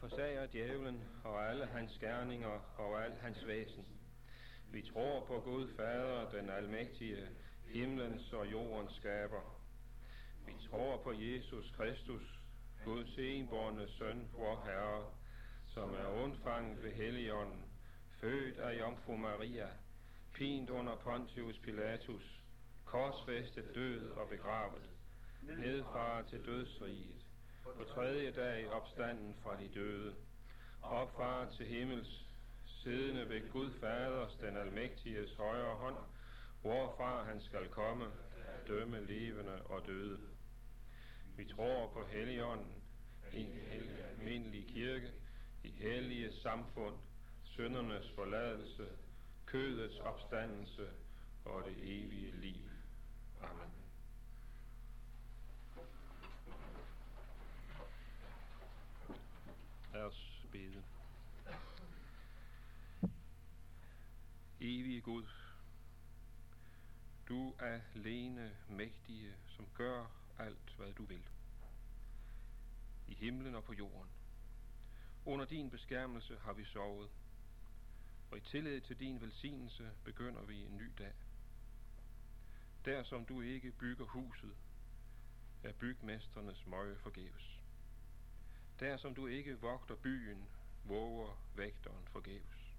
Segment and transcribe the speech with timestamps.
[0.00, 3.86] forsager djævlen og alle hans gerninger og al hans væsen.
[4.72, 7.28] Vi tror på Gud Fader, den almægtige,
[7.66, 9.60] himlens og jordens skaber.
[10.46, 12.40] Vi tror på Jesus Kristus,
[12.84, 15.04] Guds enborne søn, vor Herre,
[15.66, 17.64] som er undfanget ved Helligånden,
[18.20, 19.68] født af Jomfru Maria,
[20.34, 22.42] pint under Pontius Pilatus,
[22.84, 24.90] korsfæstet død og begravet,
[25.42, 27.19] nedfar til dødsriget,
[27.64, 30.14] på tredje dag opstanden fra de døde,
[30.82, 32.26] opfar til himmels,
[32.66, 35.96] siddende ved Gud Faders, den almægtiges højre hånd,
[36.60, 38.04] hvorfra han skal komme,
[38.38, 40.18] at dømme levende og døde.
[41.36, 42.82] Vi tror på Helligånden,
[43.32, 45.12] en hellig almindelig kirke,
[45.64, 46.94] i hellige samfund,
[47.44, 48.86] syndernes forladelse,
[49.46, 50.88] kødets opstandelse
[51.44, 52.70] og det evige liv.
[53.42, 53.79] Amen.
[59.92, 60.84] Lad os bede.
[64.60, 65.24] Evige Gud,
[67.28, 70.06] du er alene mægtige, som gør
[70.38, 71.28] alt, hvad du vil.
[73.08, 74.10] I himlen og på jorden.
[75.24, 77.10] Under din beskærmelse har vi sovet,
[78.30, 81.14] og i tillid til din velsignelse begynder vi en ny dag.
[82.84, 84.56] Der som du ikke bygger huset,
[85.62, 87.59] er bygmesternes møje forgæves.
[88.80, 90.48] Der som du ikke vogter byen,
[90.84, 92.76] våger vægteren forgæves.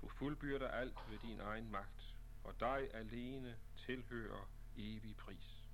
[0.00, 5.64] Du fuldbyrder alt ved din egen magt, og dig alene tilhører evig pris.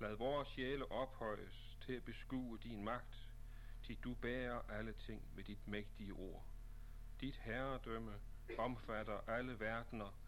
[0.00, 3.28] Lad vores sjæle ophøjes til at beskue din magt,
[3.82, 6.44] til du bærer alle ting med dit mægtige ord.
[7.20, 8.14] Dit herredømme
[8.58, 10.18] omfatter alle verdener,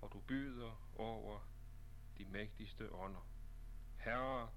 [0.00, 1.40] og du byder over
[2.18, 3.26] de mægtigste ånder.
[3.98, 4.50] Herre,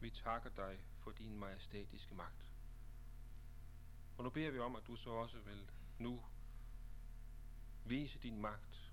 [0.00, 2.52] vi takker dig for din majestætiske magt.
[4.18, 6.22] Og nu beder vi om, at du så også vil nu
[7.84, 8.92] vise din magt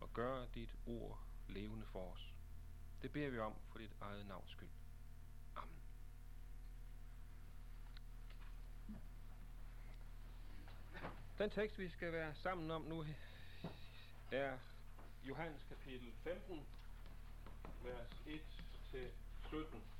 [0.00, 2.34] og gøre dit ord levende for os.
[3.02, 4.68] Det beder vi om for dit eget navns skyld.
[5.56, 5.82] Amen.
[11.38, 13.04] Den tekst, vi skal være sammen om nu,
[14.32, 14.58] er
[15.24, 16.66] Johannes kapitel 15,
[17.82, 18.12] vers
[19.52, 19.97] 1-17.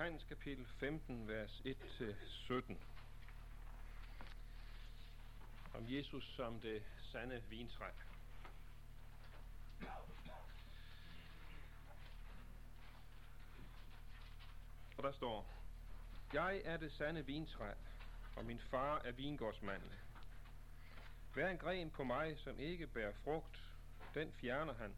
[0.00, 2.74] Johannes kapitel 15, vers 1-17.
[5.74, 7.86] Om Jesus som det sande vintræ.
[14.96, 15.46] Og der står,
[16.32, 17.72] Jeg er det sande vintræ,
[18.36, 19.92] og min far er vingårdsmanden.
[21.34, 23.60] Hver en gren på mig, som ikke bærer frugt,
[24.14, 24.94] den fjerner han,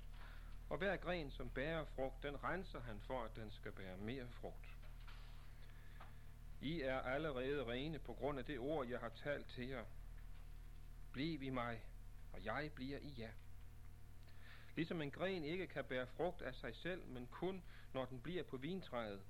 [0.70, 4.28] og hver gren, som bærer frugt, den renser han for, at den skal bære mere
[4.28, 4.71] frugt.
[6.62, 9.84] I er allerede rene på grund af det ord, jeg har talt til jer.
[11.12, 11.82] Bliv i mig,
[12.32, 13.32] og jeg bliver i jer.
[14.76, 17.62] Ligesom en gren ikke kan bære frugt af sig selv, men kun
[17.92, 19.22] når den bliver på vintræet,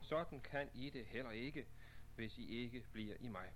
[0.00, 1.66] sådan kan I det heller ikke,
[2.16, 3.52] hvis I ikke bliver i mig.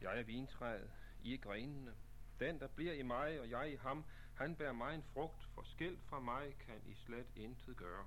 [0.00, 0.90] Jeg er vintræet,
[1.22, 1.94] I er grenene.
[2.40, 4.04] Den, der bliver i mig, og jeg i ham,
[4.34, 8.06] han bærer mig en frugt, for skilt fra mig kan I slet intet gøre.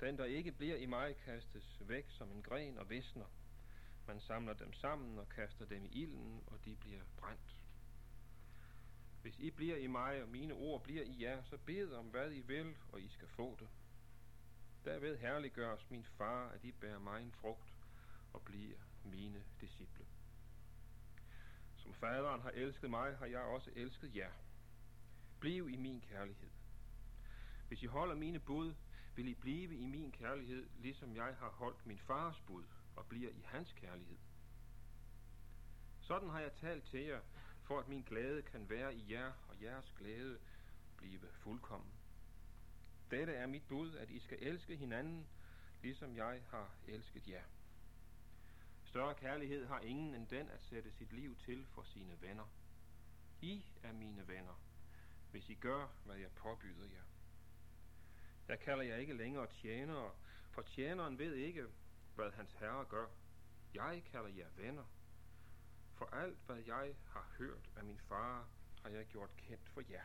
[0.00, 3.26] Den, der ikke bliver i mig, kastes væk som en gren og visner.
[4.06, 7.60] Man samler dem sammen og kaster dem i ilden, og de bliver brændt.
[9.22, 12.32] Hvis I bliver i mig, og mine ord bliver i jer, så bed om, hvad
[12.32, 13.68] I vil, og I skal få det.
[14.84, 17.74] Derved herliggøres min far, at I bærer mig en frugt
[18.32, 20.06] og bliver mine disciple.
[21.76, 24.32] Som faderen har elsket mig, har jeg også elsket jer.
[25.40, 26.50] Bliv i min kærlighed.
[27.68, 28.74] Hvis I holder mine bud,
[29.16, 32.64] vil I blive i min kærlighed, ligesom jeg har holdt min fars bud
[32.96, 34.18] og bliver i hans kærlighed.
[36.00, 37.20] Sådan har jeg talt til jer,
[37.62, 40.38] for at min glæde kan være i jer, og jeres glæde
[40.96, 41.92] blive fuldkommen.
[43.10, 45.26] Dette er mit bud, at I skal elske hinanden,
[45.82, 47.42] ligesom jeg har elsket jer.
[48.84, 52.48] Større kærlighed har ingen end den at sætte sit liv til for sine venner.
[53.40, 54.60] I er mine venner,
[55.30, 57.15] hvis I gør, hvad jeg påbyder jer.
[58.48, 60.10] Jeg kalder jer ikke længere tjenere,
[60.50, 61.66] for tjeneren ved ikke,
[62.14, 63.06] hvad hans herre gør.
[63.74, 64.84] Jeg kalder jer venner.
[65.94, 68.48] For alt, hvad jeg har hørt af min far,
[68.82, 70.02] har jeg gjort kendt for jer.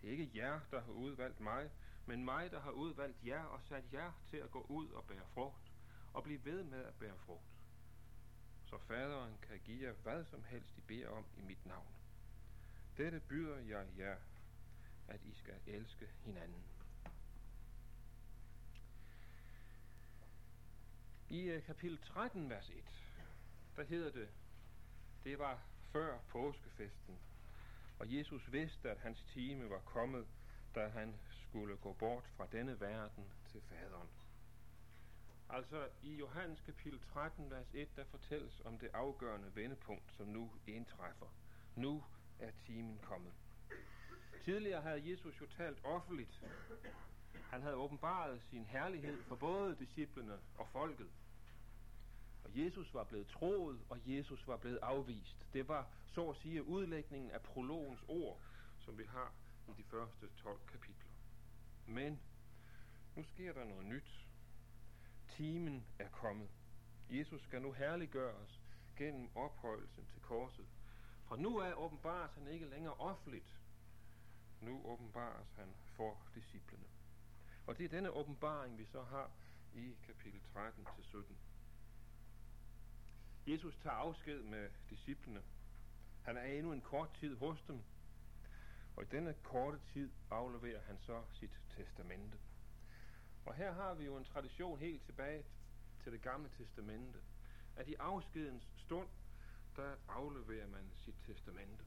[0.00, 1.70] Det er ikke jer, der har udvalgt mig,
[2.06, 5.26] men mig, der har udvalgt jer og sat jer til at gå ud og bære
[5.34, 5.72] frugt,
[6.12, 7.52] og blive ved med at bære frugt.
[8.64, 11.94] Så faderen kan give jer hvad som helst I beder om i mit navn.
[12.96, 14.16] Dette byder jeg jer,
[15.08, 16.71] at I skal elske hinanden.
[21.32, 22.74] I øh, kapitel 13, vers 1,
[23.76, 24.28] der hedder det,
[25.24, 25.62] det var
[25.92, 27.18] før påskefesten,
[27.98, 30.26] og Jesus vidste, at hans time var kommet,
[30.74, 34.08] da han skulle gå bort fra denne verden til faderen.
[35.48, 40.50] Altså i Johannes kapitel 13, vers 1, der fortælles om det afgørende vendepunkt, som nu
[40.66, 41.26] indtræffer.
[41.76, 42.04] Nu
[42.38, 43.32] er timen kommet.
[44.44, 46.42] Tidligere havde Jesus jo talt offentligt.
[47.50, 51.08] Han havde åbenbaret sin herlighed for både disciplene og folket.
[52.44, 55.46] Og Jesus var blevet troet, og Jesus var blevet afvist.
[55.52, 58.40] Det var så at sige udlægningen af prologens ord,
[58.78, 59.32] som vi har
[59.68, 61.12] i de første 12 kapitler.
[61.86, 62.20] Men
[63.16, 64.26] nu sker der noget nyt.
[65.28, 66.48] Timen er kommet.
[67.10, 68.60] Jesus skal nu herliggøres
[68.96, 70.66] gennem ophøjelsen til korset.
[71.24, 73.60] Fra nu af åbenbares han ikke længere offentligt.
[74.60, 76.84] Nu åbenbares han for disciplene.
[77.66, 79.30] Og det er denne åbenbaring, vi så har
[79.74, 81.36] i kapitel 13 til 17.
[83.46, 85.42] Jesus tager afsked med disciplene.
[86.22, 87.82] Han er endnu en kort tid hos dem,
[88.96, 92.38] og i denne korte tid afleverer han så sit testamente.
[93.46, 95.44] Og her har vi jo en tradition helt tilbage
[96.02, 97.18] til det gamle testamente,
[97.76, 99.08] at i afskedens stund,
[99.76, 101.84] der afleverer man sit testamente.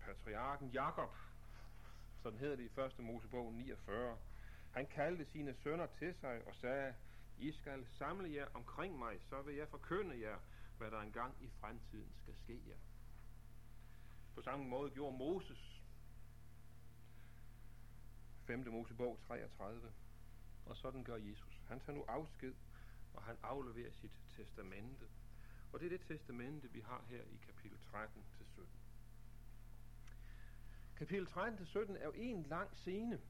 [0.00, 1.14] Patriarken Jakob,
[2.22, 4.18] sådan hedder det i første Mosebog 49,
[4.72, 6.94] han kaldte sine sønner til sig og sagde,
[7.38, 10.38] i skal samle jer omkring mig, så vil jeg forkynde jer,
[10.78, 12.78] hvad der engang i fremtiden skal ske jer.
[14.34, 15.82] På samme måde gjorde Moses
[18.46, 18.66] 5.
[18.72, 19.92] Mosebog 33.
[20.66, 21.60] Og sådan gør Jesus.
[21.68, 22.54] Han tager nu afsked,
[23.14, 25.06] og han afleverer sit testamente.
[25.72, 28.70] Og det er det testamente, vi har her i kapitel 13 til 17.
[30.96, 33.20] Kapitel 13 til 17 er jo en lang scene.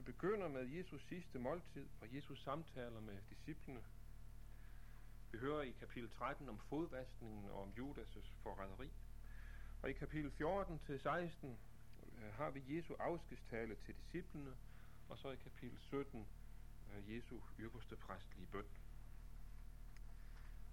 [0.00, 3.80] Det begynder med Jesus sidste måltid, og Jesus samtaler med disciplene.
[5.32, 8.90] Vi hører i kapitel 13 om fodvaskningen og om Judas' forræderi.
[9.82, 11.58] Og i kapitel 14 til 16
[12.16, 14.56] øh, har vi Jesu afskedstale til disciplene,
[15.08, 16.26] og så i kapitel 17
[16.94, 18.66] øh, Jesu ypperste præstlige bøn.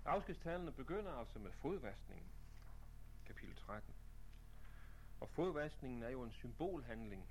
[0.05, 2.27] Afskedstalene begynder altså med fodvaskningen,
[3.25, 3.93] kapitel 13.
[5.19, 7.29] Og fodvaskningen er jo en symbolhandling,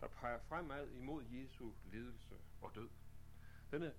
[0.00, 2.88] der peger fremad imod Jesu lidelse og død.
[3.70, 3.94] Denne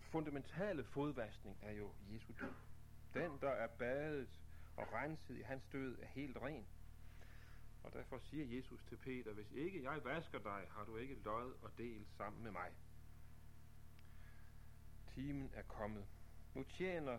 [0.00, 2.54] fundamentale fodvaskning er jo Jesu død.
[3.14, 4.40] Den, der er badet
[4.76, 6.66] og renset i hans død, er helt ren.
[7.82, 11.54] Og derfor siger Jesus til Peter, hvis ikke jeg vasker dig, har du ikke lod
[11.62, 12.72] og del sammen med mig.
[15.14, 16.06] Timen er kommet.
[16.54, 17.18] Nu tjener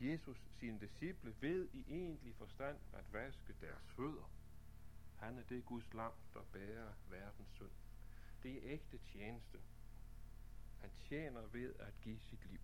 [0.00, 4.30] Jesus sine disciple ved i egentlig forstand at vaske deres fødder.
[5.22, 7.70] Han er det Guds lam, der bærer verdens synd.
[8.42, 9.58] Det er ægte tjeneste.
[10.80, 12.60] Han tjener ved at give sit liv.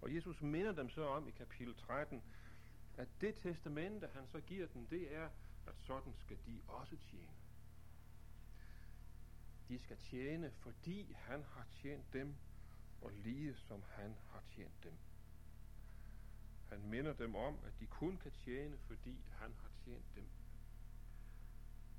[0.00, 2.22] Og Jesus minder dem så om i kapitel 13,
[2.96, 5.28] at det testamente, han så giver dem, det er,
[5.66, 7.36] at sådan skal de også tjene.
[9.68, 12.34] De skal tjene, fordi han har tjent dem,
[13.00, 14.94] og lige som han har tjent dem.
[16.68, 20.28] Han minder dem om, at de kun kan tjene, fordi han har tjent dem.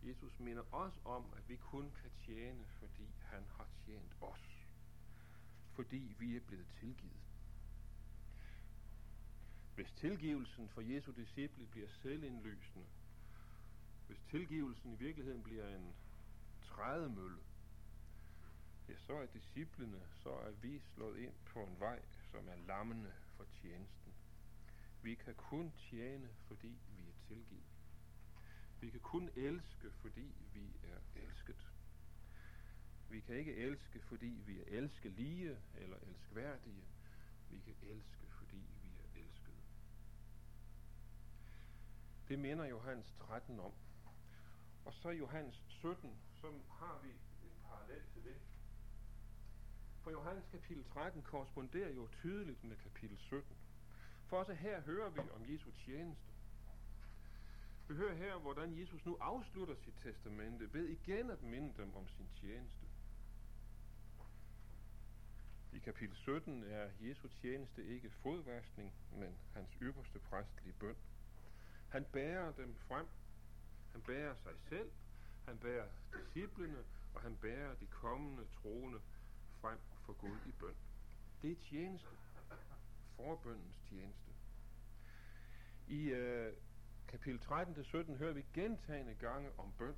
[0.03, 4.65] Jesus minder os om, at vi kun kan tjene, fordi han har tjent os.
[5.75, 7.19] Fordi vi er blevet tilgivet.
[9.75, 12.85] Hvis tilgivelsen for Jesu disciple bliver selvindlysende,
[14.07, 15.95] hvis tilgivelsen i virkeligheden bliver en
[16.61, 17.41] trædemølle,
[18.87, 22.01] ja, så er disciplene, så er vi slået ind på en vej,
[22.31, 24.13] som er lammende for tjenesten.
[25.01, 27.68] Vi kan kun tjene, fordi vi er tilgivet.
[28.81, 31.67] Vi kan kun elske, fordi vi er elsket.
[33.09, 36.83] Vi kan ikke elske, fordi vi er elskelige eller elskværdige.
[37.49, 39.57] Vi kan elske, fordi vi er elskede.
[42.29, 43.73] Det minder Johannes 13 om.
[44.85, 48.35] Og så Johannes 17, som har vi en parallel til det.
[50.03, 53.57] For Johannes kapitel 13 korresponderer jo tydeligt med kapitel 17.
[54.27, 56.28] For også her hører vi om Jesu tjeneste.
[57.89, 62.07] Vi hører her, hvordan Jesus nu afslutter sit testamente ved igen at minde dem om
[62.07, 62.85] sin tjeneste.
[65.73, 70.95] I kapitel 17 er Jesu tjeneste ikke fodvaskning, men hans ypperste præstlige bøn.
[71.89, 73.05] Han bærer dem frem.
[73.91, 74.91] Han bærer sig selv,
[75.45, 78.99] han bærer disciplene, og han bærer de kommende troende
[79.61, 80.75] frem for Gud i bøn.
[81.41, 82.17] Det er tjeneste.
[83.15, 84.31] Forbøndens tjeneste.
[85.87, 86.53] I øh,
[87.09, 89.95] kapitel 13-17 hører vi gentagende gange om bøn.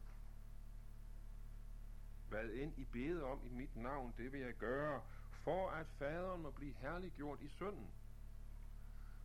[2.29, 5.01] hvad end I beder om i mit navn, det vil jeg gøre,
[5.31, 7.91] for at faderen må blive herliggjort i sønnen.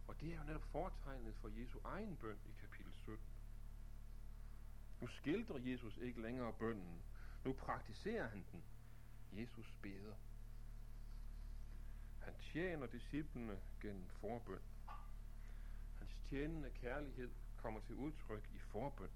[0.08, 3.18] Og det er jo netop foretegnet for Jesu egen bøn i kapitel 17.
[5.00, 7.02] Nu skildrer Jesus ikke længere bønnen.
[7.44, 8.62] Nu praktiserer han den.
[9.32, 10.14] Jesus beder.
[12.20, 14.60] Han tjener disciplene gennem forbøn.
[15.98, 17.30] Hans tjenende kærlighed
[17.66, 19.10] kommer til udtryk i forbøn.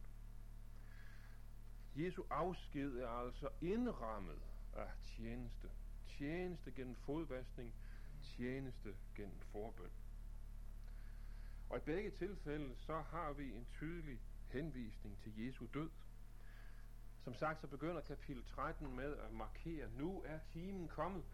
[1.97, 4.43] Jesu afsked er altså indrammet
[4.77, 5.71] af tjeneste.
[6.07, 7.75] Tjeneste gennem fodvaskning,
[8.23, 9.91] tjeneste gennem forbøn.
[11.69, 15.91] Og i begge tilfælde, så har vi en tydelig henvisning til Jesu død.
[17.25, 21.25] Som sagt, så begynder kapitel 13 med at markere, nu er timen kommet.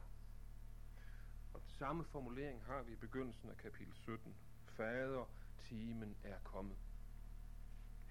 [1.54, 4.36] Og samme formulering har vi i begyndelsen af kapitel 17.
[4.66, 6.85] Fader, timen er kommet.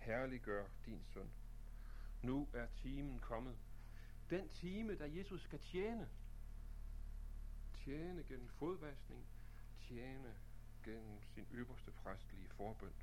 [0.05, 1.31] Herliggør din søn.
[2.21, 3.55] Nu er timen kommet.
[4.29, 6.09] Den time, da Jesus skal tjene.
[7.75, 9.25] Tjene gennem fodvaskning.
[9.87, 10.35] Tjene
[10.83, 12.93] gennem sin ypperste præstlige forbøn.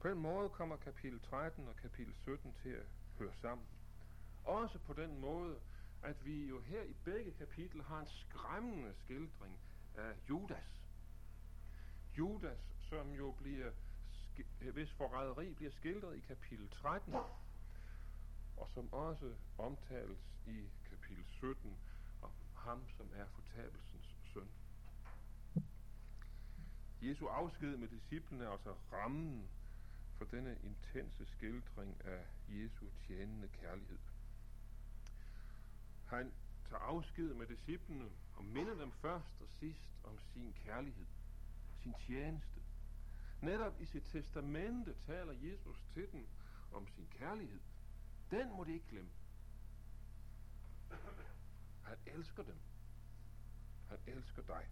[0.00, 2.86] På den måde kommer kapitel 13 og kapitel 17 til at
[3.18, 3.66] høre sammen.
[4.44, 5.60] Også på den måde,
[6.02, 9.58] at vi jo her i begge kapitler har en skræmmende skildring
[9.96, 10.82] af Judas.
[12.18, 13.70] Judas, som jo bliver,
[14.72, 17.14] hvis forræderi bliver skildret i kapitel 13,
[18.56, 21.78] og som også omtales i kapitel 17
[22.22, 24.48] om ham, som er fortabelsens søn.
[27.02, 29.48] Jesu afsked med disciplene er altså rammen
[30.18, 33.98] for denne intense skildring af Jesu tjenende kærlighed.
[36.06, 36.32] Han
[36.68, 41.06] tager afsked med disciplene og minder dem først og sidst om sin kærlighed,
[41.82, 42.55] sin tjeneste.
[43.40, 46.26] Netop i sit testamente taler Jesus til dem
[46.72, 47.60] om sin kærlighed.
[48.30, 49.10] Den må de ikke glemme.
[51.82, 52.58] Han elsker dem.
[53.88, 54.66] Han elsker dig.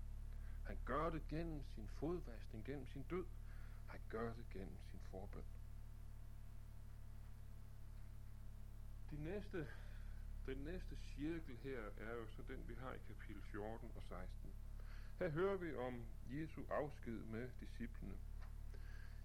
[0.67, 3.27] Han gør det gennem sin fodvaskning, gennem sin død.
[3.87, 5.45] Han gør det gennem sin forbøn.
[9.11, 9.69] De næste,
[10.47, 14.53] den næste cirkel her er jo så den, vi har i kapitel 14 og 16.
[15.19, 18.15] Her hører vi om Jesu afsked med disciplene.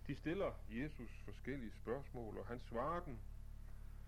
[0.10, 3.18] De stiller Jesus forskellige spørgsmål, og han svarer dem.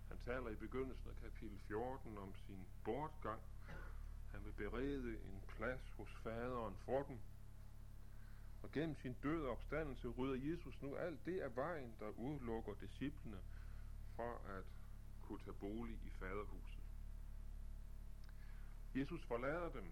[0.08, 3.42] Han taler i begyndelsen af kapitel 14 om sin bortgang.
[4.32, 7.20] Han vil berede en plads hos faderen for dem.
[8.64, 12.74] Og gennem sin død og opstandelse rydder Jesus nu alt det af vejen, der udelukker
[12.74, 13.40] disciplene
[14.16, 14.66] fra at
[15.22, 16.84] kunne tage bolig i faderhuset.
[18.96, 19.92] Jesus forlader dem,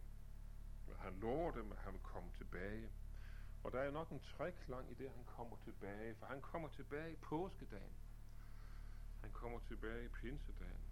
[0.88, 2.90] og han lover dem, at han vil komme tilbage.
[3.64, 6.70] Og der er nok en træklang i det, at han kommer tilbage, for han kommer
[6.70, 7.94] tilbage i påskedagen.
[9.22, 10.84] Han kommer tilbage i pinsedagen.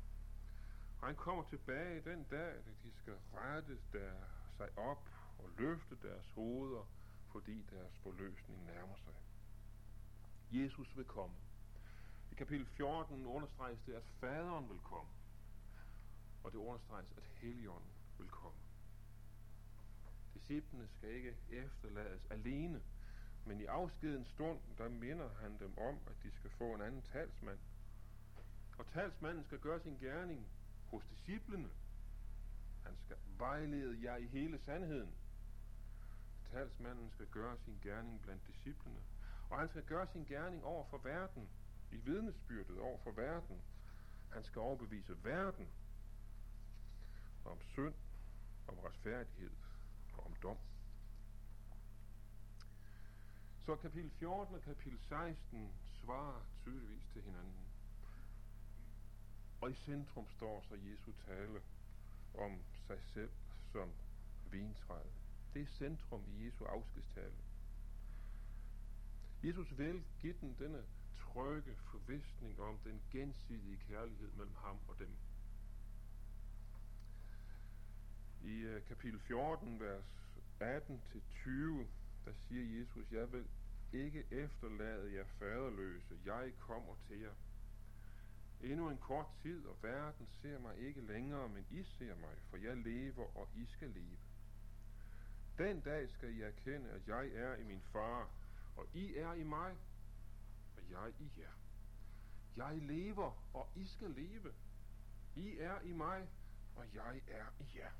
[1.02, 4.14] Og han kommer tilbage den dag, da de skal rette der,
[4.58, 5.10] sig op
[5.40, 6.86] og løfte deres hoveder
[7.32, 9.14] fordi deres forløsning nærmer sig.
[10.52, 11.36] Jesus vil komme.
[12.32, 15.10] I kapitel 14 understreges det, at faderen vil komme.
[16.44, 18.60] Og det understreges, at Helligånden vil komme.
[20.48, 22.82] Disciplene skal ikke efterlades alene,
[23.46, 27.02] men i afskedens stund, der minder han dem om, at de skal få en anden
[27.02, 27.60] talsmand.
[28.78, 30.48] Og talsmanden skal gøre sin gerning
[30.92, 31.70] hos disciplene.
[32.84, 35.14] Han skal vejlede jer i hele sandheden
[36.52, 39.00] talsmanden skal gøre sin gerning blandt disciplene.
[39.50, 41.50] Og han skal gøre sin gerning over for verden,
[41.92, 43.62] i vidnesbyrdet over for verden.
[44.34, 45.68] Han skal overbevise verden
[47.46, 47.94] om synd,
[48.68, 49.67] om retfærdighed og
[50.28, 50.58] om dom.
[53.66, 57.68] Så kapitel 14 og kapitel 16 svarer tydeligvis til hinanden.
[59.62, 61.62] Og i centrum står så Jesu tale
[62.34, 63.32] om sig selv
[63.72, 63.90] som
[64.52, 65.12] vintræet.
[65.54, 67.36] Det er centrum i Jesu afskedstale.
[69.44, 70.84] Jesus vil give den denne
[71.18, 75.10] trygge forvisning om den gensidige kærlighed mellem ham og dem.
[78.44, 80.04] I uh, kapitel 14, vers
[80.62, 81.86] 18-20,
[82.26, 83.48] der siger Jesus, jeg vil
[83.94, 87.34] ikke efterlade jer faderløse, jeg kommer til jer.
[88.62, 92.58] Endnu en kort tid, og verden ser mig ikke længere, men I ser mig, for
[92.58, 94.18] jeg lever, og I skal leve.
[95.58, 98.30] Den dag skal I erkende, at jeg er i min far,
[98.78, 99.78] og I er i mig,
[100.78, 101.54] og jeg i jer.
[102.56, 104.54] Jeg lever, og I skal leve.
[105.36, 106.30] I er i mig,
[106.76, 107.92] og jeg er i jer.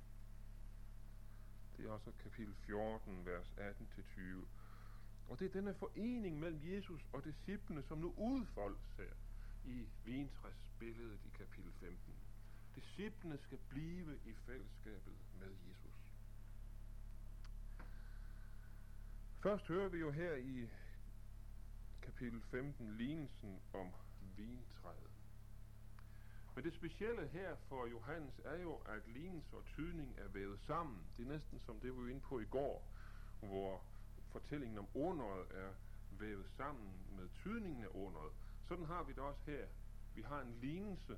[1.78, 4.22] Det er også kapitel 14, vers 18-20.
[5.30, 9.14] Og det er denne forening mellem Jesus og disciplene, som nu udfoldes her
[9.66, 11.98] i vintræsbilledet i kapitel 15.
[12.76, 15.94] Disciplene skal blive i fællesskabet med Jesus.
[19.44, 20.70] Først hører vi jo her i
[22.02, 23.94] kapitel 15 lignelsen om
[24.38, 25.17] vintræet.
[26.58, 31.06] Men det specielle her for Johannes er jo, at lignelse og tydning er vævet sammen.
[31.18, 32.88] Det er næsten som det, vi var inde på i går,
[33.40, 33.82] hvor
[34.32, 35.70] fortællingen om ordnøjet er
[36.20, 38.32] vævet sammen med tydningen af ordnøjet.
[38.68, 39.68] Sådan har vi det også her.
[40.16, 41.18] Vi har en lignelse,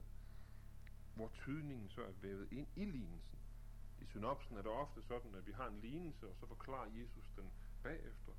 [1.15, 3.39] hvor tydningen så er vævet ind i lignelsen.
[4.01, 7.31] I synopsen er det ofte sådan, at vi har en lignelse, og så forklarer Jesus
[7.35, 7.51] den
[7.83, 8.33] bagefter.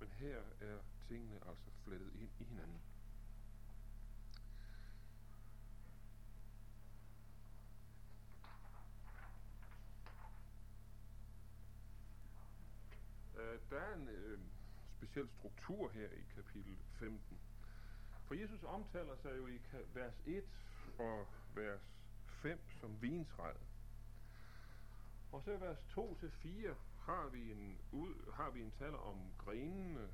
[0.00, 2.80] Men her er tingene altså flettet ind i hinanden.
[13.54, 14.38] Øh, der er en øh,
[14.96, 17.38] speciel struktur her i kapitel 15.
[18.26, 19.60] For Jesus omtaler sig jo i
[19.94, 20.44] vers 1
[20.98, 21.80] og vers
[22.28, 23.60] 5 som vintræet.
[25.32, 30.08] Og så i vers 2-4 har vi en, ud, har vi en taler om grenene,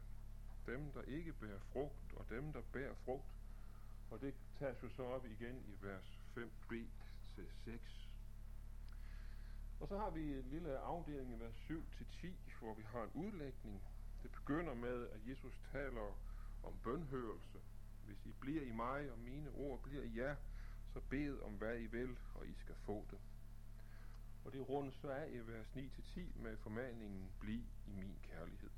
[0.66, 3.34] dem der ikke bærer frugt, og dem der bærer frugt.
[4.10, 6.74] Og det tages jo så op igen i vers 5b
[7.34, 8.09] til 6.
[9.80, 12.28] Og så har vi en lille afdeling i vers 7-10,
[12.60, 13.82] hvor vi har en udlægning.
[14.22, 16.16] Det begynder med, at Jesus taler
[16.62, 17.58] om bønhørelse.
[18.06, 20.36] Hvis I bliver i mig, og mine ord bliver i jer,
[20.92, 23.18] så bed om hvad I vil, og I skal få det.
[24.44, 28.70] Og det rundes så af i vers 9-10 med formaningen, bliv i min kærlighed.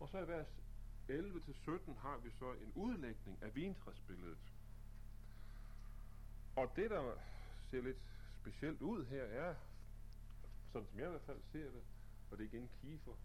[0.00, 0.62] Og så i vers
[1.08, 4.52] 11-17 har vi så en udlægning af vintræsbilledet.
[6.56, 7.14] Og det, der
[7.70, 8.11] ser lidt
[8.42, 9.54] specielt ud her, er,
[10.72, 11.82] sådan som jeg i hvert fald ser det,
[12.30, 13.16] og det er igen Kiefer,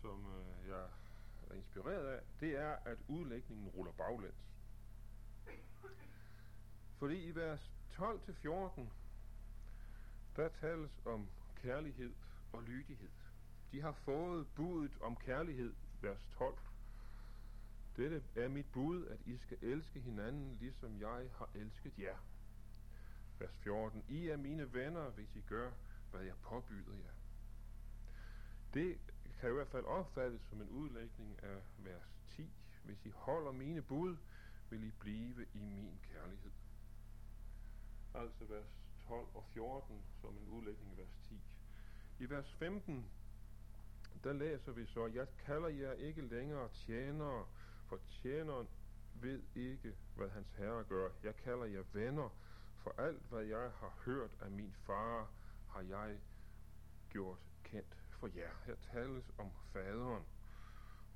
[0.00, 0.84] som øh, jeg
[1.50, 4.34] er inspireret af, det er, at udlægningen ruller baglæns.
[6.98, 8.80] Fordi i vers 12-14,
[10.36, 12.12] der tales om kærlighed
[12.52, 13.10] og lydighed.
[13.72, 16.58] De har fået budet om kærlighed, vers 12.
[17.96, 22.16] Dette er mit bud, at I skal elske hinanden, ligesom jeg har elsket jer.
[23.38, 24.04] Vers 14.
[24.08, 25.70] I er mine venner, hvis I gør,
[26.10, 27.12] hvad jeg påbyder jer.
[28.74, 28.98] Det
[29.40, 32.50] kan i hvert fald opfattes som en udlægning af vers 10.
[32.84, 34.16] Hvis I holder mine bud,
[34.70, 36.50] vil I blive i min kærlighed.
[38.14, 41.40] Altså vers 12 og 14 som en udlægning af vers 10.
[42.18, 43.10] I vers 15,
[44.24, 47.46] der læser vi så, Jeg kalder jer ikke længere tjenere,
[47.88, 48.68] for tjeneren
[49.14, 51.10] ved ikke, hvad hans herre gør.
[51.22, 52.28] Jeg kalder jer venner,
[52.86, 55.28] for alt, hvad jeg har hørt af min far,
[55.68, 56.20] har jeg
[57.10, 58.50] gjort kendt for jer.
[58.66, 60.24] Her tales om faderen.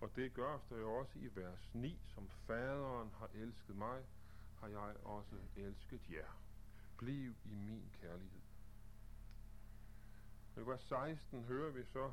[0.00, 4.04] Og det gørs der jo også i vers 9, som faderen har elsket mig,
[4.60, 6.40] har jeg også elsket jer.
[6.98, 8.40] Bliv i min kærlighed.
[10.56, 12.12] I vers 16 hører vi så,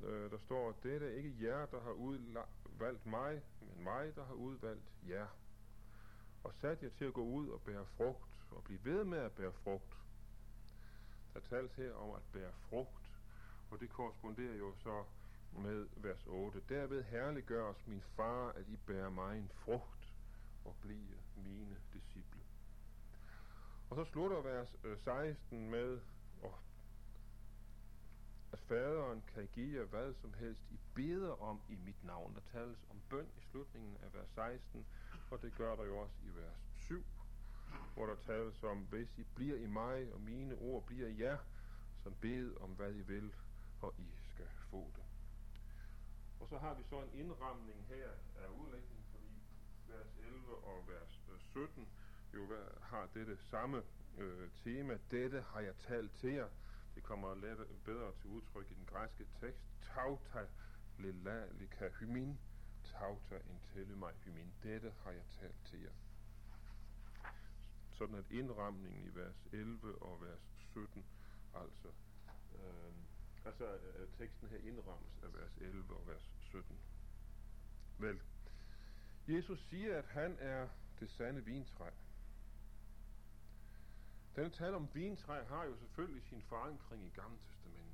[0.00, 4.34] øh, der står, det er ikke jer, der har udvalgt mig, men mig, der har
[4.34, 5.26] udvalgt jer.
[6.44, 9.32] Og sat jer til at gå ud og bære frugt, og blive ved med at
[9.32, 9.96] bære frugt.
[11.34, 13.12] Der tales her om at bære frugt,
[13.70, 15.04] og det korresponderer jo så
[15.52, 16.62] med vers 8.
[16.68, 20.14] Derved herliggøres min far, at I bærer mig en frugt
[20.64, 22.40] og bliver mine disciple.
[23.90, 26.00] Og så slutter vers øh, 16 med,
[28.52, 32.34] at faderen kan give jer hvad som helst, I beder om i mit navn.
[32.34, 34.86] Der tales om bøn i slutningen af vers 16,
[35.30, 37.04] og det gør der jo også i vers 7,
[37.94, 41.38] hvor der tales om, hvis I bliver i mig, og mine ord bliver i jer,
[42.02, 43.34] som bed om hvad I vil,
[43.80, 45.04] og I skal få det.
[46.40, 49.42] Og så har vi så en indramning her af udlægningen, fordi
[49.88, 51.88] vers 11 og vers øh, 17
[52.34, 52.46] jo
[52.82, 53.82] har dette samme
[54.18, 54.98] øh, tema.
[55.10, 56.48] Dette har jeg talt til jer.
[56.94, 59.64] Det kommer let, bedre til udtryk i den græske tekst.
[59.82, 60.46] Tauta
[60.98, 61.88] lila lika
[62.90, 62.98] hymin.
[62.98, 64.52] Tauta intelle mig hymin.
[64.62, 65.92] Dette har jeg talt til jer.
[67.90, 71.04] Sådan at indramningen i vers 11 og vers 17,
[71.54, 71.88] altså,
[72.54, 72.92] øh,
[73.44, 76.78] altså øh, teksten her indrammes af vers 11 og vers 17.
[77.98, 78.20] Vel,
[79.28, 80.68] Jesus siger, at han er
[81.00, 81.90] det sande vintræ.
[84.36, 87.89] Denne tale om vintræ har jo selvfølgelig sin forankring i Gamle Testamentet.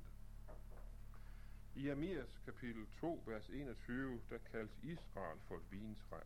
[1.77, 6.19] I Amias kapitel 2, vers 21, der kaldes Israel for et vintræ.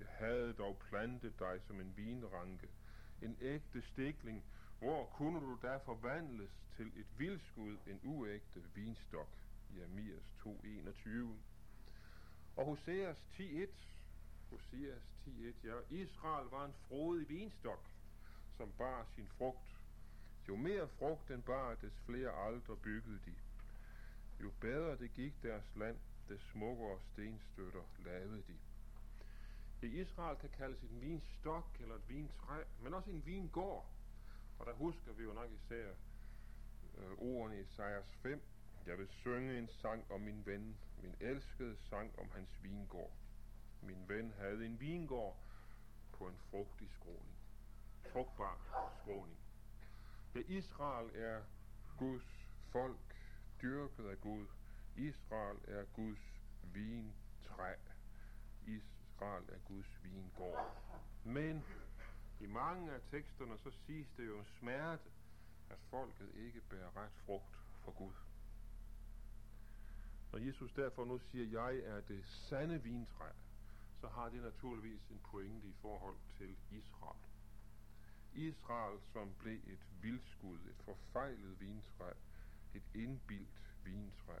[0.00, 2.68] Jeg havde dog plantet dig som en vinranke,
[3.22, 4.44] en ægte stikling.
[4.78, 9.28] Hvor kunne du da forvandles til et vildskud, en uægte vinstok?
[9.76, 11.10] I Amias 2.21.
[12.56, 13.68] Og Hoseas 10.1,
[14.50, 17.80] Hoseas 10.1, ja, Israel var en frodig vinstok,
[18.56, 19.80] som bar sin frugt.
[20.48, 23.34] Jo mere frugt den bar, des flere aldre byggede de.
[24.40, 25.96] Jo bedre det gik deres land,
[26.28, 28.58] des smukkere stenstøtter lavede de.
[29.86, 33.86] I Israel kan kaldes en vinstok eller et vintræ, men også en vingård.
[34.58, 35.88] Og der husker vi jo nok især
[36.98, 38.42] øh, ordene i Sejers 5.
[38.86, 43.12] Jeg vil synge en sang om min ven, min elskede sang om hans vingård.
[43.82, 45.36] Min ven havde en vingård
[46.12, 47.36] på en frugtig skråning.
[48.12, 48.58] Frugtbar
[49.02, 49.38] skråning.
[50.34, 51.42] Ja, Israel er
[51.98, 53.13] Guds folk,
[53.62, 54.46] dyrket af Gud.
[54.96, 57.74] Israel er Guds vintræ.
[58.66, 60.76] Israel er Guds vingård.
[61.24, 61.64] Men
[62.40, 65.10] i mange af teksterne så siges det jo smerte,
[65.70, 68.12] at folket ikke bærer ret frugt for Gud.
[70.32, 73.30] Når Jesus derfor nu siger, jeg er det sande vintræ,
[74.00, 77.20] så har det naturligvis en pointe i forhold til Israel.
[78.34, 82.12] Israel, som blev et vildskud, et forfejlet vintræ,
[82.74, 84.38] et indbildt vintræ.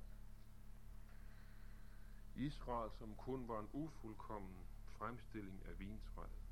[2.36, 4.66] Israel, som kun var en ufuldkommen
[4.98, 6.44] fremstilling af vintræet.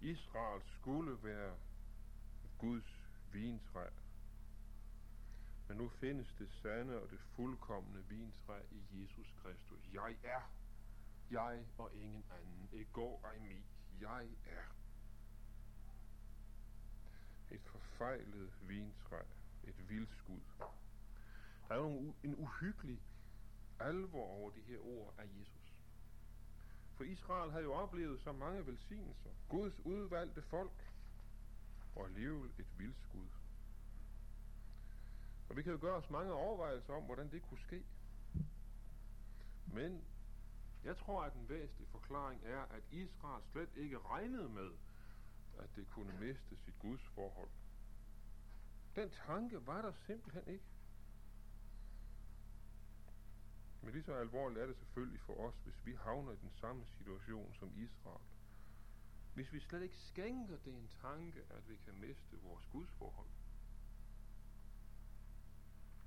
[0.00, 1.56] Israel skulle være
[2.58, 3.00] Guds
[3.32, 3.88] vintræ.
[5.68, 9.88] Men nu findes det sande og det fuldkommende vintræ i Jesus Kristus.
[9.92, 10.50] Jeg er.
[11.30, 12.68] Jeg og ingen anden.
[12.72, 13.64] Ikke går ej mi.
[14.00, 14.74] Jeg er.
[17.50, 19.22] Et forfejlet vintræ.
[19.64, 20.40] Et vildskud.
[21.68, 23.02] Der er jo en uhyggelig
[23.80, 25.74] alvor over de her ord af Jesus.
[26.96, 29.30] For Israel havde jo oplevet så mange velsignelser.
[29.48, 30.92] Guds udvalgte folk.
[31.96, 33.26] Og alligevel et vildskud.
[35.48, 37.84] Og vi kan jo gøre os mange overvejelser om, hvordan det kunne ske.
[39.66, 40.04] Men
[40.84, 44.70] jeg tror, at den væsentlige forklaring er, at Israel slet ikke regnede med,
[45.58, 47.50] at det kunne miste sit Guds forhold.
[49.00, 50.64] Den tanke var der simpelthen ikke.
[53.82, 56.86] Men lige så alvorligt er det selvfølgelig for os, hvis vi havner i den samme
[56.86, 58.26] situation som Israel.
[59.34, 63.30] Hvis vi slet ikke skænker det en tanke, at vi kan miste vores gudsforhold.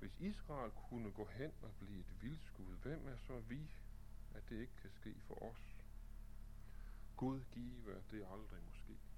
[0.00, 3.70] Hvis Israel kunne gå hen og blive et vildskud, hvem er så vi,
[4.34, 5.76] at det ikke kan ske for os?
[7.16, 9.13] Gud give, det aldrig måske.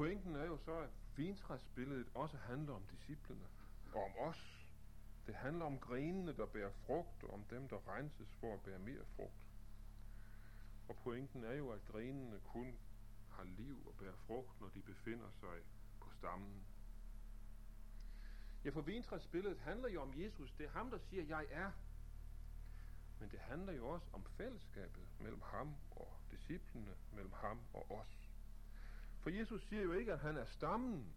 [0.00, 3.46] Pointen er jo så, at vintræsbilledet også handler om disciplene
[3.92, 4.66] og om os.
[5.26, 8.78] Det handler om grenene, der bærer frugt, og om dem, der renses for at bære
[8.78, 9.48] mere frugt.
[10.88, 12.78] Og pointen er jo, at grenene kun
[13.30, 15.62] har liv og bærer frugt, når de befinder sig
[16.00, 16.66] på stammen.
[18.64, 20.52] Ja, for vintræsbilledet handler jo om Jesus.
[20.52, 21.70] Det er ham, der siger, jeg er.
[23.18, 28.29] Men det handler jo også om fællesskabet mellem ham og disciplene, mellem ham og os.
[29.20, 31.12] For Jesus siger jo ikke, at han er stammen,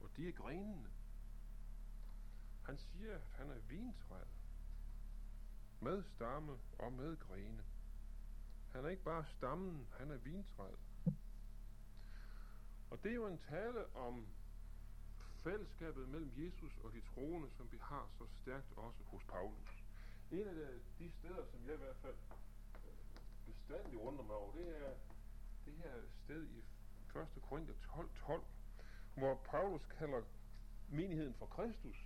[0.00, 0.90] og de er grenene.
[2.66, 4.28] Han siger, at han er vintræet.
[5.80, 7.64] Med stamme og med grene.
[8.72, 10.78] Han er ikke bare stammen, han er vintræet.
[12.90, 14.26] Og det er jo en tale om
[15.42, 19.84] fællesskabet mellem Jesus og de troende, som vi har så stærkt også hos Paulus.
[20.30, 20.54] En af
[20.98, 22.16] de steder, som jeg i hvert fald
[23.46, 24.94] bestandig undrer mig over, det er
[25.66, 25.92] det her
[26.24, 26.58] sted i
[27.18, 27.42] 1.
[27.42, 28.44] Korinther 12, 12,
[29.14, 30.22] hvor Paulus kalder
[30.88, 31.96] menigheden for Kristus.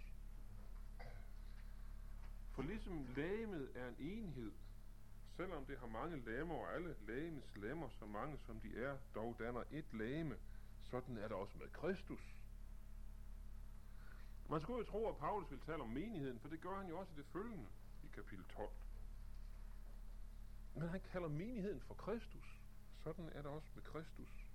[2.53, 4.53] For ligesom lægemet er en enhed,
[5.37, 9.37] selvom det har mange lemmer, og alle lægemets lemmer, så mange som de er, dog
[9.39, 10.37] danner et lægeme,
[10.83, 12.35] sådan er det også med Kristus.
[14.49, 16.99] Man skulle jo tro, at Paulus vil tale om menigheden, for det gør han jo
[16.99, 17.67] også i det følgende,
[18.05, 18.71] i kapitel 12.
[20.75, 22.58] Men han kalder menigheden for Kristus.
[23.09, 24.51] Sådan er det også med Kristus.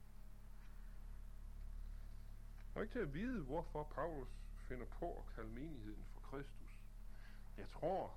[2.75, 4.27] Og ikke til at vide, hvorfor Paulus
[4.67, 6.79] finder på at kalde menigheden for Kristus.
[7.57, 8.15] Jeg tror,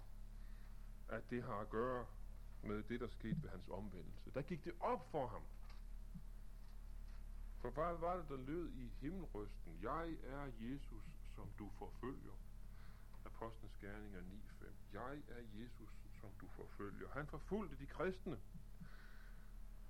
[1.08, 2.06] at det har at gøre
[2.62, 4.30] med det, der skete ved hans omvendelse.
[4.34, 5.42] Der gik det op for ham.
[7.60, 9.78] For hvad var det, der lød i himmelrysten?
[9.82, 12.36] Jeg er Jesus, som du forfølger.
[13.24, 14.66] Apostlenes Gerninger 9.5.
[14.92, 17.08] Jeg er Jesus, som du forfølger.
[17.08, 18.38] Han forfulgte de kristne,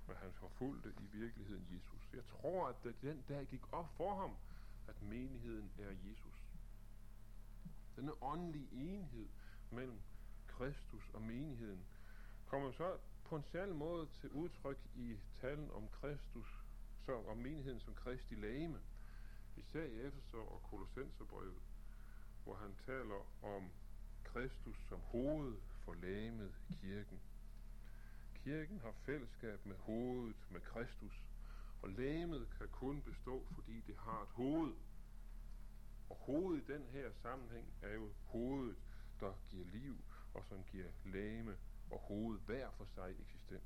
[0.07, 2.09] men han forfulgte i virkeligheden Jesus.
[2.13, 4.35] Jeg tror, at den dag gik op for ham,
[4.87, 6.43] at menigheden er Jesus.
[7.95, 9.27] Denne åndelige enhed
[9.71, 9.99] mellem
[10.47, 11.85] Kristus og menigheden
[12.45, 16.63] kommer så på en særlig måde til udtryk i talen om Kristus,
[17.05, 18.79] så om menigheden som Kristi lame,
[19.57, 21.61] især i Efeser og Kolossenserbrevet,
[22.43, 23.69] hvor han taler om
[24.23, 27.19] Kristus som hoved for lamet kirken
[28.47, 31.23] kirken har fællesskab med hovedet, med Kristus,
[31.81, 34.73] og lægemet kan kun bestå, fordi det har et hoved.
[36.09, 38.75] Og hovedet i den her sammenhæng er jo hovedet,
[39.19, 39.97] der giver liv,
[40.33, 41.57] og som giver lægeme
[41.91, 43.63] og hoved hver for sig eksistens.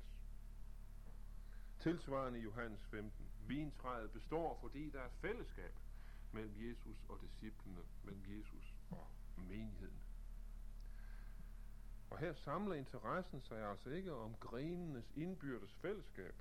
[1.80, 3.26] Tilsvarende i Johannes 15.
[3.46, 5.74] Vintræet består, fordi der er et fællesskab
[6.32, 10.01] mellem Jesus og disciplene, mellem Jesus og menigheden.
[12.12, 16.34] Og her samler interessen sig altså ikke om grenenes indbyrdes fællesskab,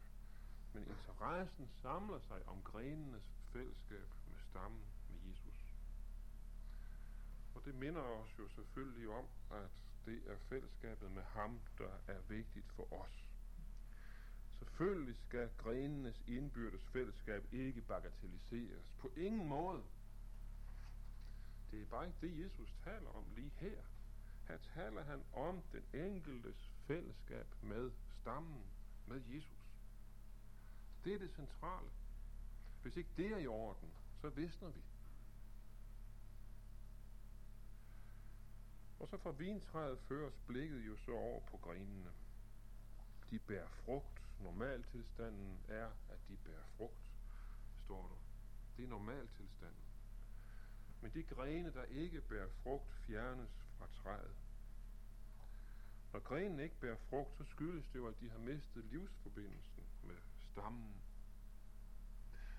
[0.74, 5.76] men interessen samler sig om grenenes fællesskab med stammen med Jesus.
[7.56, 9.72] Og det minder os jo selvfølgelig om, at
[10.06, 13.26] det er fællesskabet med ham, der er vigtigt for os.
[14.60, 18.86] Selvfølgelig skal grenenes indbyrdes fællesskab ikke bagatelliseres.
[19.00, 19.84] På ingen måde.
[21.72, 23.82] Det er bare ikke det, Jesus taler om lige her.
[24.52, 28.66] Her taler han om den enkeltes fællesskab med stammen,
[29.08, 29.78] med Jesus.
[31.04, 31.90] Det er det centrale.
[32.82, 33.90] Hvis ikke det er i orden,
[34.22, 34.82] så visner vi.
[39.00, 42.12] Og så fra vintræet føres blikket jo så over på grenene.
[43.30, 44.22] De bærer frugt.
[44.40, 47.12] Normaltilstanden er, at de bærer frugt,
[47.86, 48.20] står der.
[48.78, 49.84] Det er normaltilstanden.
[51.02, 54.41] Men de grene, der ikke bærer frugt, fjernes fra træet.
[56.14, 60.16] Når grenen ikke bærer frugt, så skyldes det jo, at de har mistet livsforbindelsen med
[60.52, 61.02] stammen.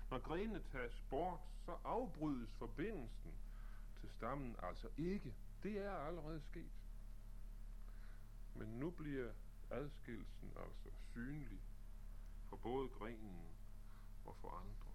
[0.09, 3.33] Når grenene tages bort, så afbrydes forbindelsen
[3.99, 5.35] til stammen altså ikke.
[5.63, 6.71] Det er allerede sket.
[8.55, 9.31] Men nu bliver
[9.71, 11.61] adskillelsen altså synlig
[12.49, 13.47] for både grenen
[14.25, 14.91] og for andre.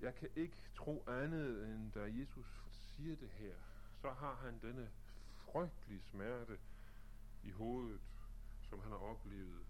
[0.00, 3.54] Jeg kan ikke tro andet, end da Jesus siger det her,
[4.00, 4.90] så har han denne
[5.54, 6.58] frygtelig smerte
[7.42, 8.00] i hovedet,
[8.68, 9.66] som han har oplevet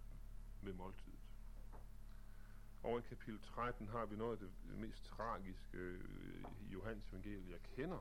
[0.61, 1.19] med måltidet.
[2.83, 7.51] Og i kapitel 13 har vi noget af det mest tragiske øh, i Johannes evangelie,
[7.51, 7.99] jeg kender.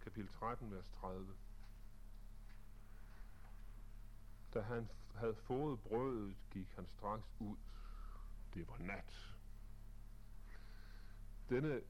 [0.00, 1.34] Kapitel 13, vers 30.
[4.54, 7.56] Da han havde fået brødet, gik han straks ud.
[8.54, 9.34] Det var nat.
[11.48, 11.82] Denne,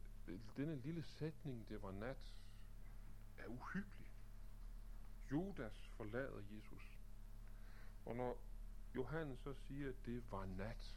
[0.57, 2.35] denne lille sætning, det var nat,
[3.39, 3.98] er uhyggelig.
[5.31, 6.99] Judas forlader Jesus.
[8.07, 8.39] Og når
[8.95, 10.97] Johannes så siger, at det var nat,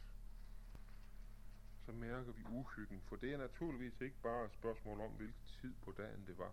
[1.86, 5.74] så mærker vi uhyggen, for det er naturligvis ikke bare et spørgsmål om, hvilken tid
[5.82, 6.52] på dagen det var,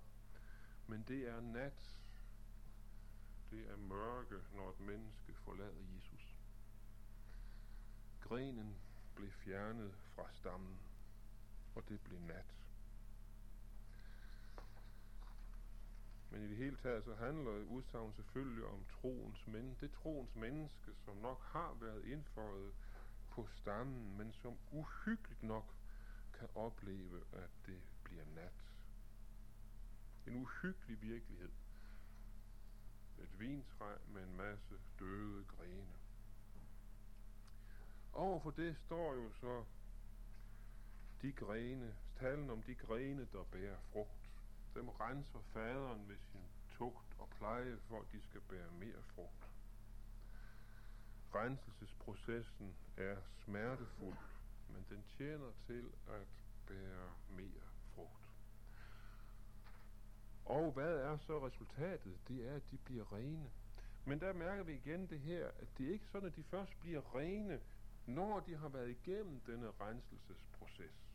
[0.87, 1.99] men det er nat,
[3.51, 6.35] det er mørke, når et menneske forlader Jesus.
[8.21, 8.75] Grenen
[9.15, 10.79] blev fjernet fra stammen,
[11.75, 12.58] og det blev nat.
[16.31, 20.91] Men i det hele taget så handler udsagn selvfølgelig om troens men det troens menneske,
[21.05, 22.73] som nok har været indføjet
[23.29, 25.75] på stammen, men som uhyggeligt nok
[26.33, 28.65] kan opleve, at det bliver nat.
[30.27, 31.51] En uhyggelig virkelighed.
[33.19, 35.95] Et vintræ med en masse døde grene.
[38.13, 39.63] Overfor det står jo så
[41.21, 44.18] de grene, talen om de grene, der bærer frugt.
[44.73, 49.49] Dem renser faderen med sin tugt og pleje, for at de skal bære mere frugt.
[51.35, 54.17] Renselsesprocessen er smertefuld,
[54.69, 56.27] men den tjener til at
[56.67, 58.29] bære mere frugt.
[60.45, 62.19] Og hvad er så resultatet?
[62.27, 63.51] Det er, at de bliver rene.
[64.05, 66.79] Men der mærker vi igen det her, at det er ikke sådan, at de først
[66.79, 67.61] bliver rene,
[68.05, 71.08] når de har været igennem denne renselsesproces.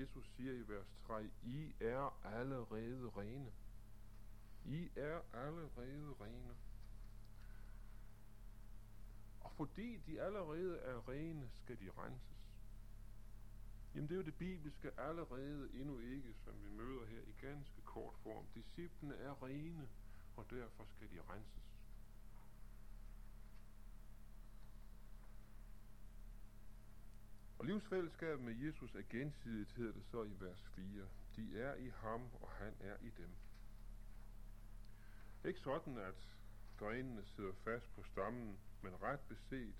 [0.00, 3.52] Jesus siger i vers 3, I er allerede rene.
[4.64, 6.56] I er allerede rene.
[9.40, 12.36] Og fordi de allerede er rene, skal de renses.
[13.94, 17.82] Jamen det er jo det bibelske allerede endnu ikke, som vi møder her i ganske
[17.84, 18.46] kort form.
[18.54, 19.88] Disciplene er rene,
[20.36, 21.75] og derfor skal de renses.
[27.58, 31.08] Og livsfællesskabet med Jesus er gensidigt, hedder det så i vers 4.
[31.36, 33.30] De er i ham, og han er i dem.
[35.44, 36.36] Ikke sådan, at
[36.78, 39.74] grenene sidder fast på stammen, men ret beset,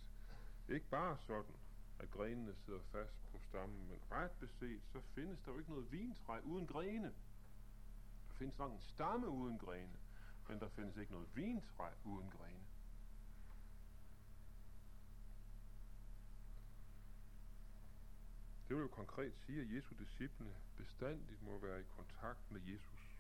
[0.69, 1.55] ikke bare sådan,
[1.99, 5.93] at grenene sidder fast på stammen, men ret beset, så findes der jo ikke noget
[5.93, 7.15] vintræ uden grene.
[8.29, 9.99] Der findes nok en stamme uden grene,
[10.49, 12.56] men der findes ikke noget vintræ uden grene.
[18.69, 23.17] Det vil jo konkret sige, at Jesu disciple bestandigt må være i kontakt med Jesus.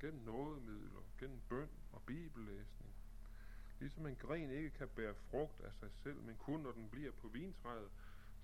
[0.00, 2.94] gennem nådemidler, gennem bøn og bibellæsning.
[3.80, 7.12] Ligesom en gren ikke kan bære frugt af sig selv, men kun når den bliver
[7.12, 7.90] på vintræet,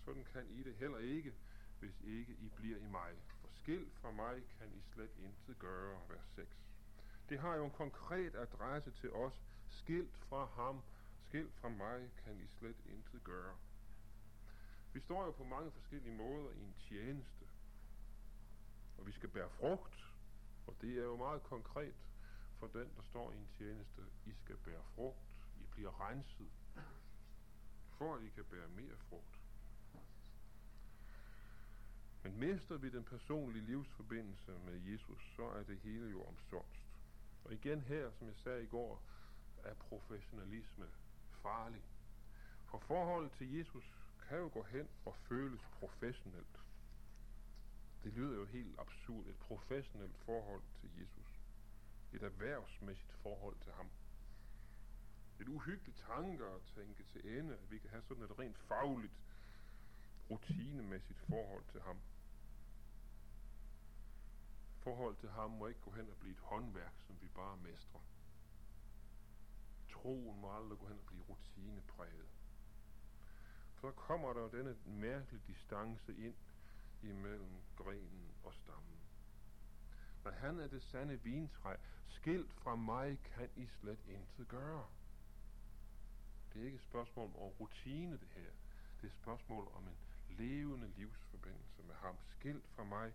[0.05, 1.35] sådan kan I det heller ikke,
[1.81, 3.15] hvis ikke I bliver i mig.
[3.41, 6.49] For skilt fra mig kan I slet intet gøre, vers 6.
[7.29, 9.43] Det har jo en konkret adresse til os.
[9.69, 10.83] Skilt fra ham,
[11.29, 13.57] skilt fra mig, kan I slet intet gøre.
[14.93, 17.45] Vi står jo på mange forskellige måder i en tjeneste.
[18.99, 20.15] Og vi skal bære frugt,
[20.67, 21.95] og det er jo meget konkret
[22.59, 24.03] for den, der står i en tjeneste.
[24.27, 25.19] I skal bære frugt,
[25.61, 26.51] I bliver renset,
[27.99, 29.39] for at I kan bære mere frugt.
[32.23, 36.87] Men mister vi den personlige livsforbindelse med Jesus, så er det hele jo omsonst.
[37.45, 39.03] Og igen her, som jeg sagde i går,
[39.65, 40.87] er professionalisme
[41.43, 41.83] farlig.
[42.65, 43.98] For forholdet til Jesus
[44.29, 46.61] kan jo gå hen og føles professionelt.
[48.05, 49.27] Det lyder jo helt absurd.
[49.27, 51.41] Et professionelt forhold til Jesus.
[52.13, 53.91] Et erhvervsmæssigt forhold til ham.
[55.41, 59.13] Et uhyggeligt tanke at tænke til ende, at vi kan have sådan et rent fagligt,
[60.31, 62.01] rutinemæssigt forhold til ham.
[64.81, 68.01] Forhold til ham må ikke gå hen og blive et håndværk, som vi bare mestrer.
[69.89, 72.38] Troen må aldrig gå hen og blive rutinepræget.
[73.81, 76.35] Så kommer der denne mærkelige distance ind
[77.03, 78.99] imellem grenen og stammen.
[80.25, 81.77] Når han er det sande vintræ,
[82.09, 84.87] skilt fra mig kan I slet intet gøre.
[86.53, 88.51] Det er ikke et spørgsmål om rutine det her.
[88.97, 92.17] Det er et spørgsmål om en levende livsforbindelse med ham.
[92.29, 93.15] Skilt fra mig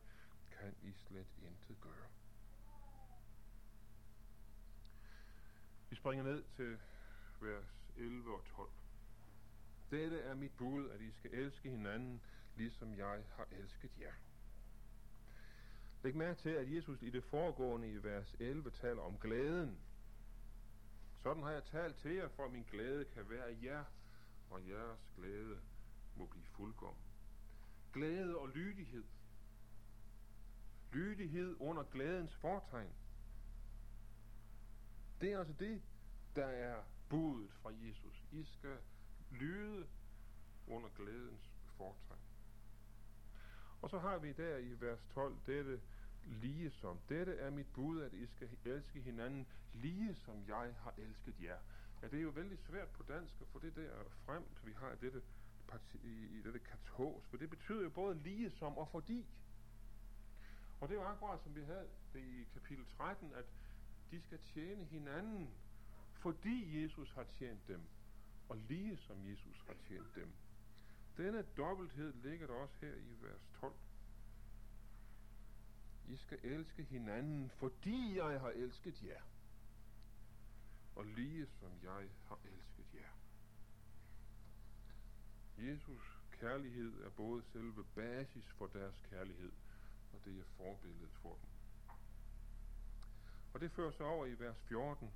[0.51, 2.09] kan I slet intet gøre.
[5.89, 6.79] Vi springer ned til
[7.39, 8.82] vers 11 og 12.
[9.93, 12.21] Dette er mit bud, at I skal elske hinanden,
[12.55, 14.13] ligesom jeg har elsket jer.
[16.03, 19.79] Læg mærke til, at Jesus i det foregående i vers 11 taler om glæden.
[21.23, 23.83] Sådan har jeg talt til jer, for min glæde kan være jer,
[24.49, 25.59] og jeres glæde
[26.15, 27.03] må blive fuldkommen.
[27.93, 29.03] Glæde og lydighed.
[30.91, 32.93] Lydighed under glædens fortegn.
[35.21, 35.81] Det er altså det,
[36.35, 38.23] der er budet fra Jesus.
[38.31, 38.77] I skal
[39.33, 39.87] lyde
[40.67, 42.19] under glædens fortegn.
[43.81, 45.81] Og så har vi der i vers 12 dette
[46.25, 46.99] lige som.
[47.09, 51.57] Dette er mit bud, at I skal elske hinanden lige som jeg har elsket jer.
[52.01, 53.89] Ja, det er jo vældig svært på dansk at få det der
[54.25, 55.21] frem, vi har i dette,
[56.03, 59.25] i, i dette katos, for det betyder jo både lige som og fordi.
[60.79, 63.45] Og det er jo akkurat som vi havde det i kapitel 13, at
[64.11, 65.49] de skal tjene hinanden,
[66.13, 67.81] fordi Jesus har tjent dem,
[68.53, 70.33] og lige som Jesus har tjent dem.
[71.17, 73.73] Denne dobbelthed ligger der også her i vers 12.
[76.07, 79.21] I skal elske hinanden, fordi jeg har elsket jer.
[80.95, 83.09] Og lige som jeg har elsket jer.
[85.57, 89.51] Jesus kærlighed er både selve basis for deres kærlighed,
[90.13, 91.49] og det er forbilledet for dem.
[93.53, 95.11] Og det fører sig over i vers 14.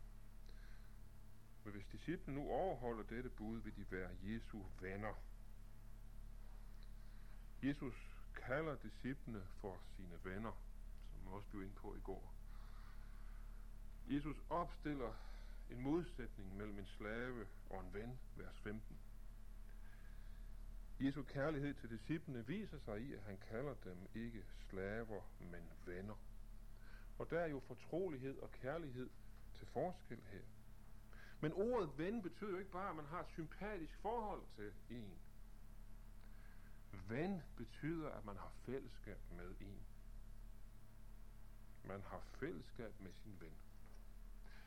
[1.68, 5.14] Men hvis disciplene nu overholder dette bud, vil de være Jesu venner.
[7.64, 7.96] Jesus
[8.36, 10.52] kalder disciplene for sine venner,
[11.12, 12.34] som vi også blev ind på i går.
[14.10, 15.14] Jesus opstiller
[15.70, 18.98] en modsætning mellem en slave og en ven, vers 15.
[21.00, 26.16] Jesu kærlighed til disciplene viser sig i, at han kalder dem ikke slaver, men venner.
[27.18, 29.10] Og der er jo fortrolighed og kærlighed
[29.56, 30.57] til forskel her.
[31.40, 35.20] Men ordet ven betyder jo ikke bare, at man har et sympatisk forhold til en.
[37.08, 39.86] Ven betyder, at man har fællesskab med en.
[41.84, 43.58] Man har fællesskab med sin ven.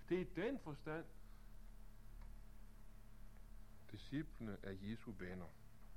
[0.09, 1.05] Det er i den forstand,
[3.93, 5.47] disciplene er Jesu venner.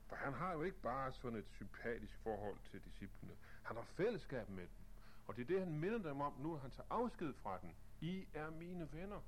[0.07, 3.35] For han har jo ikke bare sådan et sympatisk forhold til disciplene.
[3.63, 4.85] Han har fællesskab med dem.
[5.27, 7.69] Og det er det, han minder dem om nu, han tager afsked fra dem.
[8.01, 9.21] I er mine venner.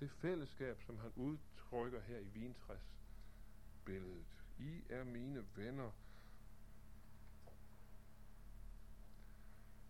[0.00, 4.26] Det fællesskab, som han udtrykker her i vintræsbilledet.
[4.58, 5.90] I er mine venner.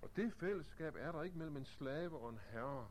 [0.02, 2.90] Og det fællesskab er der ikke mellem en slave og en herre,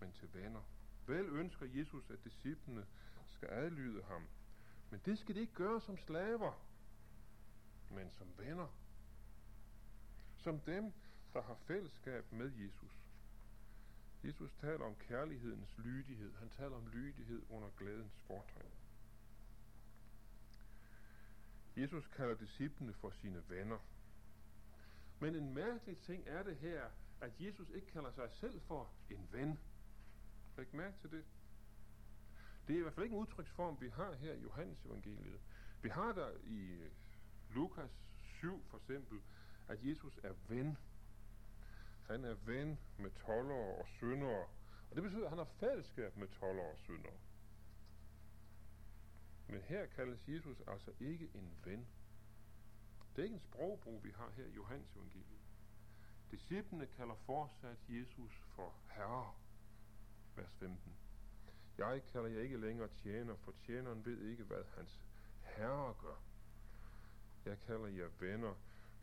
[0.00, 0.62] men til venner.
[1.06, 2.86] Vel ønsker Jesus, at disciplene
[3.26, 4.28] skal adlyde ham.
[4.90, 6.52] Men det skal de ikke gøre som slaver,
[7.90, 8.68] men som venner.
[10.36, 10.92] Som dem,
[11.32, 13.01] der har fællesskab med Jesus.
[14.24, 16.32] Jesus taler om kærlighedens lydighed.
[16.34, 18.72] Han taler om lydighed under glædens fortegn.
[21.76, 23.78] Jesus kalder disciplene for sine venner.
[25.20, 26.84] Men en mærkelig ting er det her,
[27.20, 29.58] at Jesus ikke kalder sig selv for en ven.
[30.56, 31.24] Læg mærke til det?
[32.66, 35.40] Det er i hvert fald ikke en udtryksform, vi har her i Johannes evangeliet.
[35.82, 36.88] Vi har der i
[37.54, 39.20] Lukas 7 for eksempel,
[39.68, 40.76] at Jesus er ven.
[42.06, 44.46] Han er ven med tollere og syndere.
[44.90, 47.18] Og det betyder, at han har fællesskab med tollere og syndere.
[49.48, 51.86] Men her kaldes Jesus altså ikke en ven.
[53.16, 55.40] Det er ikke en sprogbrug, vi har her i Johannes evangeliet.
[56.30, 59.34] Disciplene kalder fortsat Jesus for Herre.
[60.36, 60.96] Vers 15.
[61.78, 65.00] Jeg kalder jer ikke længere tjener, for tjeneren ved ikke, hvad hans
[65.42, 66.22] herre gør.
[67.44, 68.54] Jeg kalder jer venner,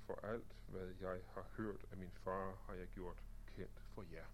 [0.10, 3.24] for alt, hvad jeg har hørt af min far, har jeg gjort
[3.55, 4.26] kendt for jer.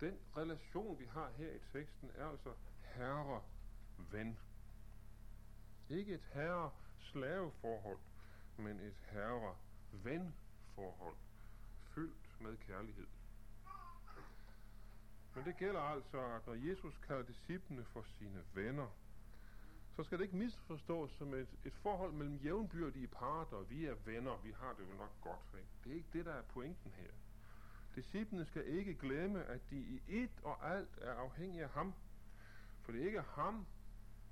[0.00, 4.38] Den relation, vi har her i teksten, er altså herre-ven.
[5.88, 7.98] Ikke et herre-slaveforhold,
[8.56, 11.16] men et herre-ven-forhold,
[11.94, 13.06] fyldt med kærlighed.
[15.34, 18.88] Men det gælder altså, at når Jesus kalder disciplene for sine venner,
[19.98, 23.56] så skal det ikke misforstås som et, et forhold mellem jævnbyrdige parter.
[23.62, 25.58] Vi er venner, vi har det jo nok godt.
[25.58, 25.68] Ikke?
[25.84, 27.10] Det er ikke det, der er pointen her.
[27.94, 31.94] Disciplene skal ikke glemme, at de i et og alt er afhængige af ham.
[32.82, 33.66] For det er ikke ham,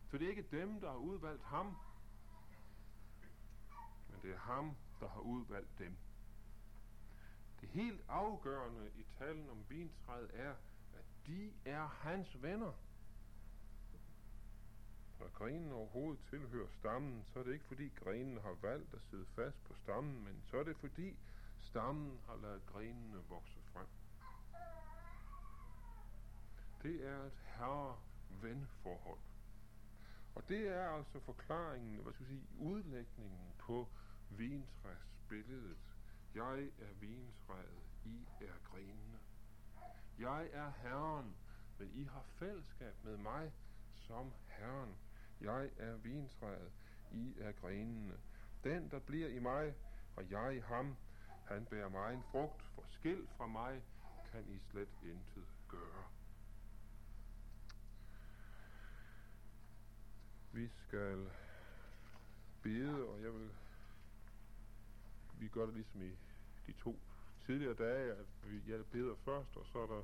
[0.08, 1.76] for det er ikke dem, der har udvalgt ham,
[4.10, 5.96] men det er ham, der har udvalgt dem.
[7.60, 10.54] Det helt afgørende i talen om vintræet er,
[10.98, 12.72] at de er hans venner.
[15.46, 19.64] Grenen overhovedet tilhører stammen, så er det ikke fordi grenen har valgt at sidde fast
[19.64, 21.16] på stammen, men så er det fordi
[21.58, 23.86] stammen har ladet grenene vokse frem.
[26.82, 29.18] Det er et herre-ven-forhold.
[30.34, 33.88] Og det er altså forklaringen, hvad skal jeg sige, udlægningen på
[34.30, 35.78] vintræsbilledet.
[36.34, 39.18] Jeg er vintræet, I er grenene.
[40.18, 41.36] Jeg er Herren,
[41.78, 43.52] men I har fællesskab med mig
[43.94, 44.96] som Herren.
[45.40, 46.72] Jeg er vintræet,
[47.10, 48.20] I er grenene.
[48.64, 49.74] Den, der bliver i mig,
[50.16, 50.96] og jeg i ham,
[51.44, 53.82] han bærer mig en frugt, for skilt fra mig
[54.32, 56.04] kan I slet intet gøre.
[60.52, 61.30] Vi skal
[62.62, 63.50] bede, og jeg vil,
[65.38, 66.18] vi gør det ligesom i
[66.66, 66.98] de to
[67.46, 70.02] tidligere dage, at vi, jeg beder først, og så er der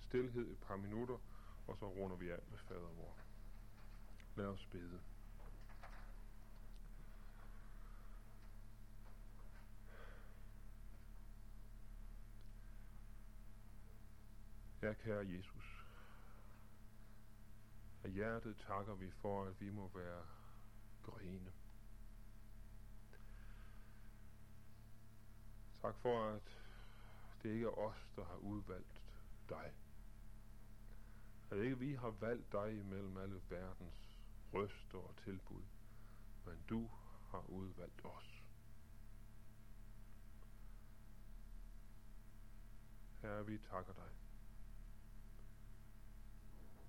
[0.00, 1.18] stillhed et par minutter,
[1.66, 3.21] og så runder vi af med fader vor.
[4.36, 5.00] Lad os bede.
[14.82, 15.86] Ja, kære Jesus,
[18.04, 20.26] af hjertet takker vi for, at vi må være
[21.02, 21.52] grene.
[25.82, 26.58] Tak for, at
[27.42, 29.02] det ikke er os, der har udvalgt
[29.48, 29.72] dig.
[31.50, 34.11] At ikke vi har valgt dig imellem alle verdens
[34.54, 35.62] røster og tilbud,
[36.46, 36.90] men du
[37.30, 38.42] har udvalgt os.
[43.22, 44.10] Herre, vi takker dig.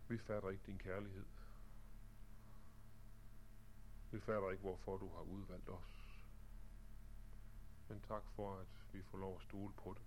[0.07, 1.25] Vi fatter ikke din kærlighed.
[4.11, 6.03] Vi fatter ikke, hvorfor du har udvalgt os.
[7.89, 10.03] Men tak for, at vi får lov at stole på det.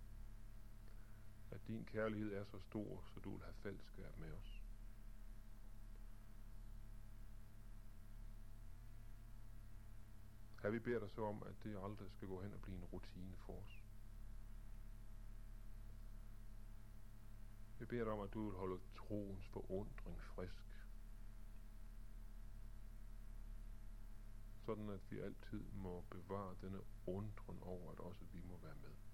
[1.51, 4.56] At din kærlighed er så stor, så du vil have fællesskab med os.
[10.67, 12.85] Her vi beder dig så om, at det aldrig skal gå hen og blive en
[12.85, 13.85] rutine for os.
[17.79, 20.67] Vi beder dig om, at du vil holde troens forundring frisk.
[24.65, 29.06] Sådan at vi altid må bevare denne undren over, at også vi må være med.